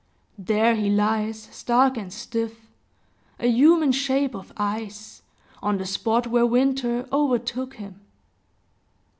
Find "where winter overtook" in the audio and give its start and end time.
6.25-7.75